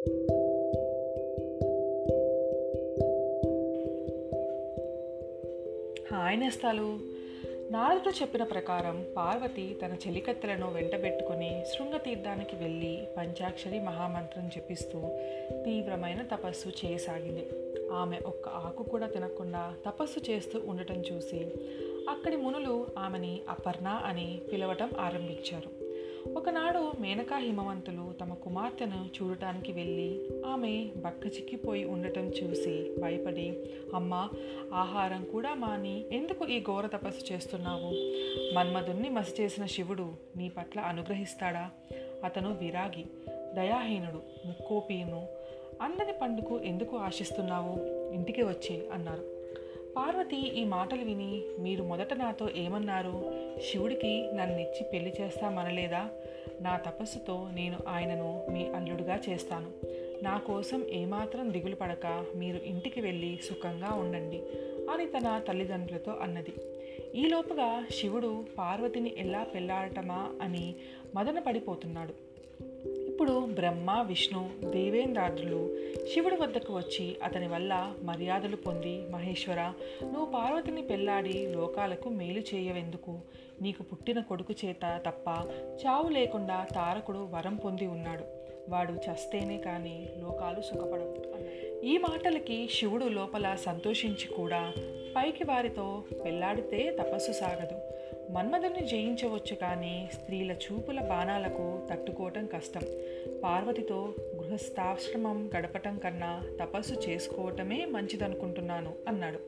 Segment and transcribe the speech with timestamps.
[0.00, 0.20] Hi
[6.40, 6.98] నేస్తాలు.
[7.70, 15.00] నారదుడు చెప్పిన ప్రకారం పార్వతి తన చెలికత్తెలను వెంటబెట్టుకుని శృంగతీర్థానికి వెళ్ళి పంచాక్షరి మహామంత్రం జపిస్తూ
[15.64, 17.46] తీవ్రమైన తపస్సు చేయసాగింది.
[17.92, 21.46] ఆమె ఒక్క ఆకు కూడా తినకుండా తపస్సు చేస్తూ ఉండటం చూసి
[22.08, 25.89] అక్కడి మునులు ఆమెని అపర్ణ అని పిలవటం ఆరంభించారు.
[26.28, 34.28] ఒకనాడు మేనకా హిమవంతులు తమ కుమార్తెను చూడటానికి వెళ్ళి ఆమె బక్క చిక్కిపోయి ఉండటం చూసి భయపడి అమ్మ
[34.74, 37.90] ఆహారం కూడా మాని ఎందుకు ఈ ఘోర తపస్సు చేస్తున్నావు?
[38.54, 41.70] మన్మధుణ్ణి మసి చేసిన శివుడు నీ పట్ల అనుగ్రహిస్తాడా?
[42.24, 43.04] అతను విరాగి
[43.54, 45.28] దయాహీనుడు ముక్కోపీను
[45.82, 47.78] అందని పండుకు ఎందుకు ఆశిస్తున్నావు?
[48.14, 49.39] ఇంటికి వచ్చే అన్నారు.
[49.96, 53.32] పార్వతి ఈ మాటలు విని మీరు మొదట నాతో ఏమన్నారు?
[53.70, 56.08] శివుడికి నన్నిచ్చి పెళ్ళి చేస్తామనలేదా?
[56.60, 59.70] నా తపస్సుతో నేను ఆయనను మీ అల్లుడుగా చేస్తాను.
[60.24, 64.42] నా కోసం ఏమాత్రం దిగులు పడక మీరు ఇంటికి వెళ్ళి సుఖంగా ఉండండి
[64.90, 66.52] అని తన తల్లిదండ్రులతో అన్నది.
[67.14, 70.74] ఈలోపుగా శివుడు పార్వతిని ఎలా పెళ్ళాడటమా అని
[71.14, 72.29] మదన పడిపోతున్నాడు.
[73.20, 75.76] ఇప్పుడు బ్రహ్మ విష్ణు దేవేంద్రాదులు
[76.14, 83.18] శివుడి వద్దకు వచ్చి అతని వల్ల మర్యాదలు పొంది మహేశ్వర నువ్వు పార్వతిని పెళ్ళాడి లోకాలకు మేలు చేయవెందుకు?
[83.62, 85.28] నీకు పుట్టిన కొడుకు చేత తప్ప
[85.86, 88.24] చావు లేకుండా తారకుడు వరం పొంది ఉన్నాడు.
[88.68, 91.16] వాడు చస్తేనే కానీ లోకాలు సుఖపడవు
[91.84, 94.72] ఈ మాటలకి శివుడు లోపల సంతోషించి కూడా
[95.16, 97.76] పైకి వారితో పెళ్ళాడితే తపస్సు సాగదు.
[98.32, 102.82] మన్మధుని జయించవచ్చు కానీ స్త్రీల చూపుల బాణాలకు తట్టుకోవటం కష్టం.
[103.44, 104.14] పార్వతితో
[104.50, 109.38] గృహస్థాశ్రమం గడపటం కన్నా తపస్సు చేసుకోవటమే మంచిదనుకుంటున్నాను అన్నాడు.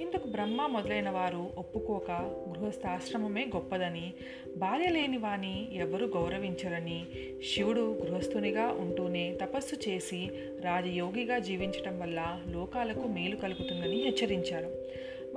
[0.00, 2.10] ఇందుకు బ్రహ్మ మొదలైన వారు ఒప్పుకోక
[2.48, 4.12] గృహస్థాశ్రమమే గొప్పదని
[4.56, 7.06] భార్య లేని వాని ఎవరు గౌరవించరని
[7.54, 10.30] శివుడు గృహస్థునిగా ఉంటూనే తపస్సు చేసి
[10.60, 14.70] రాజయోగిగా జీవించటం వల్ల లోకాలకు మేలు కలుగుతుందని హెచ్చరించారు.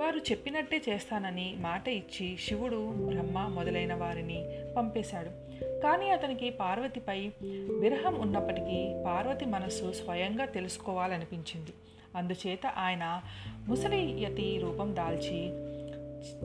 [0.00, 5.30] వారు చెప్పినట్టే చేస్తానని మాట ఇచ్చి శివుడు బ్రహ్మ మొదలైన వారిని పంపేశాడు.
[5.80, 7.32] కానీ అతనికి పార్వతిపై
[7.80, 11.70] విరహం ఉన్నప్పటికీ పార్వతి మనస్సు స్వయంగా తెలుసుకోవాలనిపించింది.
[12.16, 13.22] అందుచేత ఆయన
[13.68, 15.50] ముసలి యతి రూపం దాల్చి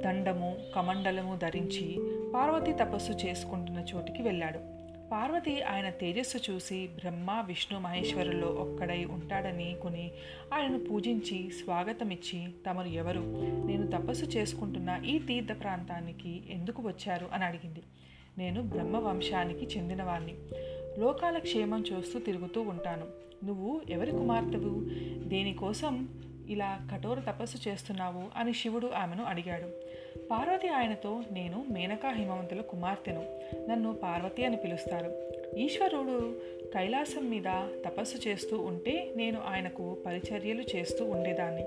[0.03, 1.99] దండము కమండలము ధరించి
[2.33, 4.74] పార్వతి తపస్సు చేసుకుంటున్న చోటికి వెళ్ళాడు.
[5.15, 10.11] పార్వతి ఆయన తేజస్సు చూసి బ్రహ్మ విష్ణు మహేశ్వరుల్లో ఒక్కడై ఉంటాడని కొని
[10.53, 13.19] ఆయనను పూజించి స్వాగతమిచ్చి తమరు ఎవరు?
[13.67, 17.29] నేను తపస్సు చేసుకుంటున్న ఈ తీర్థ ప్రాంతానికి ఎందుకు వచ్చారు?
[17.33, 17.83] అని అడిగింది.
[18.37, 20.33] నేను బ్రహ్మ వంశానికి చెందినవాణ్ణి.
[20.99, 23.05] లోకాల క్షేమం చూస్తూ తిరుగుతూ ఉంటాను.
[23.45, 24.85] నువ్వు ఎవరి కుమార్తెవు?
[25.29, 26.09] దేనికోసం
[26.49, 28.23] ఇలా కఠోర తపస్సు చేస్తున్నావు?
[28.35, 29.84] అని శివుడు ఆమెను అడిగాడు.
[30.31, 33.23] పార్వతి ఆయనతో నేను మేనకా హిమవంతుల కుమార్తెను.
[33.69, 35.31] నన్ను పార్వతి అని పిలుస్తారు.
[35.57, 36.35] ఈశ్వరుడు
[36.73, 37.43] కైలాసం మీద
[37.85, 41.63] తపస్సు చేస్తూ ఉంటే నేను ఆయనకు పరిచర్యలు చేస్తూ ఉండేదాన్ని.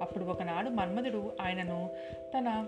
[0.00, 1.90] అప్పుడు ఒకనాడు మన్మధుడు ఆయనను
[2.38, 2.66] తన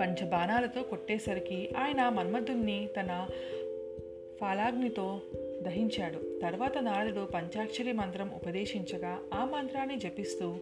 [0.00, 3.28] పంచబాణాలతో కొట్టేసరికి ఆయన మన్మధుణ్ణి తన
[4.40, 5.20] ఫాలాగ్నితో
[5.62, 6.40] దహించాడు.
[6.42, 10.58] తర్వాత నారదుడు పంచాక్షరి మంత్రం ఉపదేశించగా ఆ మంత్రాన్ని జపిస్తూ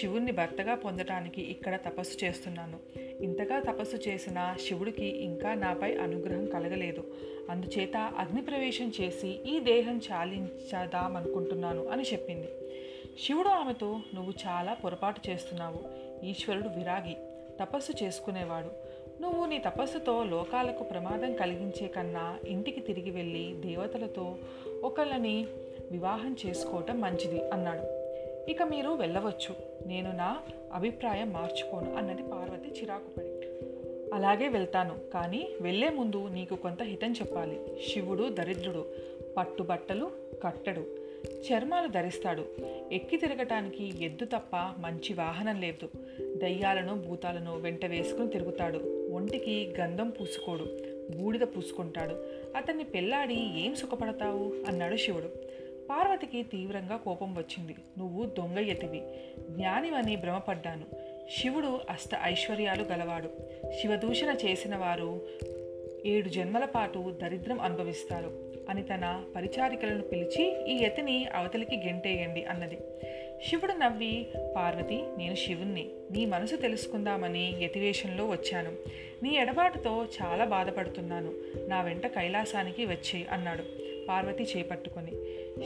[0.00, 2.78] శివుణ్ణి భర్తగా పొందటానికి ఇక్కడ తపస్సు చేస్తున్నాను.
[3.22, 7.04] ఇంతగా తపస్సు చేసిన శివుడికి ఇంకా నాపై అనుగ్రహం కలగలేదు.
[7.50, 12.48] అందుచేత అగ్నిప్రవేశం చేసి ఈ దేహం చాలించదామనుకుంటున్నాను అని చెప్పింది.
[13.26, 16.00] శివుడు ఆమెతో నువ్వు చాలా పొరపాటు చేస్తున్నావు.
[16.26, 17.16] ఈశ్వరుడు విరాగి.
[17.60, 18.89] తపస్సు చేసుకునేవాడు.
[19.20, 24.36] నువ్వు నీ తపస్సుతో లోకాలకు ప్రమాదం కలిగించే కన్నా ఇంటికి తిరిగి వెళ్ళి దేవతలతో
[24.82, 25.46] ఒకళ్ళని
[25.90, 28.00] వివాహం చేసుకోవటం మంచిది అన్నాడు.
[28.50, 29.54] ఇక మీరు వెళ్ళవచ్చు.
[29.86, 30.40] నేను నా
[30.72, 33.28] అభిప్రాయం మార్చుకోను అన్నది పార్వతి చిరాకుపడి.
[34.14, 37.60] అలాగే వెళ్తాను కానీ వెళ్ళే ముందు నీకు కొంత హితం చెప్పాలి.
[37.88, 38.86] శివుడు దరిద్రుడు
[39.36, 40.10] పట్టుబట్టలు
[40.44, 40.86] కట్టడు
[41.30, 42.44] చర్మాలు ధరిస్తాడు.
[42.92, 45.88] ఎక్కి తిరగటానికి ఎద్దు తప్ప మంచి వాహనం లేదు.
[46.36, 48.99] దయ్యాలను భూతాలను వెంట వేసుకుని తిరుగుతాడు.
[49.20, 50.66] ఒంటికి గంధం పూసుకోడు
[51.16, 52.26] బూడిద పూసుకుంటాడు.
[52.56, 54.52] అతన్ని పెళ్ళాడి ఏం సుఖపడతావు?
[54.68, 55.28] అన్నాడు శివుడు.
[55.90, 57.76] పార్వతికి తీవ్రంగా కోపం వచ్చింది.
[57.98, 59.02] నువ్వు దొంగ యతివి
[59.50, 60.84] జ్ఞానివని భ్రమపడ్డాను.
[61.40, 63.30] శివుడు అష్ట ఐశ్వర్యాలు గలవాడు.
[63.80, 65.20] శివదూషణ చేసిన వారు
[66.06, 72.78] ఏడు జన్మల పాటు దరిద్రం అనుభవిస్తారు అని తన పరిచారికలను పిలిచి ఈ యతిని అవతలికి గెంటేయండి అన్నది.
[73.48, 74.26] శివుడు నవ్వి
[74.56, 75.88] పార్వతి నేను శివుణ్ణి.
[76.10, 78.72] నీ మనసు తెలుసుకుందామని యతివేషంలో వచ్చాను.
[79.22, 81.32] నీ ఎడబాటుతో చాలా బాధపడుతున్నాను.
[81.68, 83.64] నా వెంట కైలాసానికి వచ్చే అన్నాడు
[84.08, 85.12] పార్వతి చేపట్టుకొని.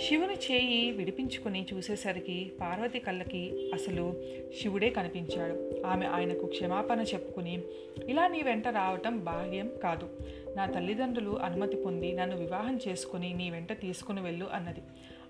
[0.00, 4.22] శివుని చేయి విడిపించుకుని చూసేసరికి పార్వతి కళ్ళకి అసలు
[4.60, 5.86] శివుడే కనిపించాడు.
[5.86, 7.62] ఆమె ఆయనకు క్షమాపణ చెప్పుకుని
[8.06, 10.08] ఇలా నీ వెంట రావటం భాగ్యం కాదు.
[10.56, 14.80] నా తల్లిదండ్రులు అనుమతి పొంది నన్ను వివాహం చేసుకుని నీ వెంట తీసుకుని వెళ్ళు అన్నది.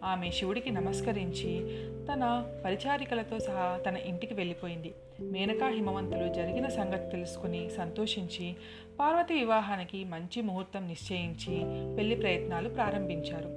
[0.05, 1.53] ఆమె శివుడికి నమస్కరించి
[2.13, 4.95] తన పరిచారికలతో సహా తన ఇంటికి వెళ్ళిపోయింది.
[5.21, 8.57] మేనకా హిమవంతులు జరిగిన సంగతి తెలుసుకుని సంతోషించి
[9.01, 11.57] పార్వతి వివాహానికి మంచి ముహూర్తం నిశ్చయించి
[11.97, 13.49] పెళ్ళి ప్రయత్నాలు ప్రారంభించారు.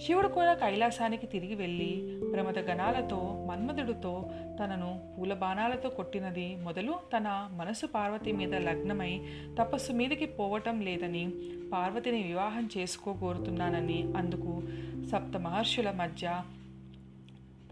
[0.00, 7.86] శివుడు కూడా కైలాసానికి తిరిగి వెళ్ళి ప్రమద గణాలతో మన్మధుడితో తనను పూల బాణాలతో కొట్టినది మొదలు తన మనసు
[7.86, 9.20] పార్వతి మీద లగ్నమై
[9.58, 11.32] తపస్సు మీదకి పోవటం లేదని
[11.72, 14.62] పార్వతిని వివాహం చేసుకోగోరుతున్నానని అందుకు
[15.10, 16.42] సప్త మహర్షుల మధ్య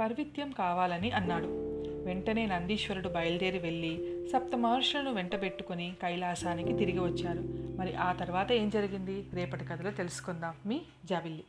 [0.00, 1.46] పర్విత్యం కావాలని అన్నాడు.
[2.04, 7.40] వెంటనే నందీశ్వరుడు బయలుదేరి వెళ్ళి సప్త మహర్షులను వెంటబెట్టుకుని కైలాసానికి తిరిగి వచ్చారు.
[7.78, 9.26] మరి ఆ తర్వాత ఏం జరిగింది?
[9.34, 10.54] రేపటి కథలో తెలుసుకుందాం.
[10.66, 11.44] మీ జాబిల్లి.